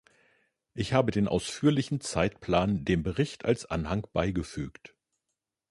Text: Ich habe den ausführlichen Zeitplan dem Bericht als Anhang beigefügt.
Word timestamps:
Ich 0.73 0.93
habe 0.93 1.11
den 1.11 1.27
ausführlichen 1.27 1.99
Zeitplan 2.01 2.83
dem 2.85 3.03
Bericht 3.03 3.45
als 3.45 3.67
Anhang 3.67 4.07
beigefügt. 4.13 4.95